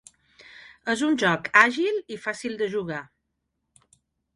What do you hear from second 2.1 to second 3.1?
i fàcil de jugar.